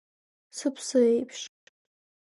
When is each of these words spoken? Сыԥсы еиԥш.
Сыԥсы 0.57 0.99
еиԥш. 1.11 1.39